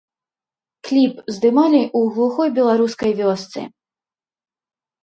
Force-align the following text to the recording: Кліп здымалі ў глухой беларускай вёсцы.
Кліп 0.87 1.13
здымалі 1.35 1.79
ў 1.81 2.01
глухой 2.17 2.49
беларускай 2.59 3.11
вёсцы. 3.25 3.69